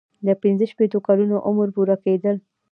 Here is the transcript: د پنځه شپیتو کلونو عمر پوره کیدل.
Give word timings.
د 0.27 0.29
پنځه 0.41 0.65
شپیتو 0.71 0.97
کلونو 1.07 1.35
عمر 1.47 1.67
پوره 1.75 1.95
کیدل. 2.03 2.35